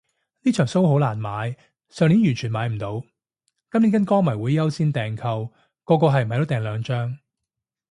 [0.41, 1.55] 呢場騷好難買，
[1.89, 3.03] 上年完全買唔到，
[3.71, 7.19] 今年跟歌迷會優先訂購，個個係唔係都訂兩張